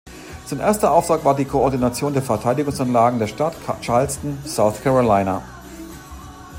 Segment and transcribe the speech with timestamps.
[0.47, 3.53] Sein erster Auftrag war die Koordination der Verteidigungsanlagen der Stadt
[3.83, 5.43] Charleston, South Carolina.